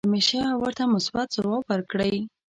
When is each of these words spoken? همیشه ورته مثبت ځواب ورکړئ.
همیشه 0.07 0.39
ورته 0.61 0.83
مثبت 0.95 1.27
ځواب 1.35 1.63
ورکړئ. 1.67 2.15